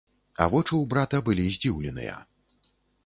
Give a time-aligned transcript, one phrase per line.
[0.45, 2.17] А вочы ў брата былі здзіўленыя.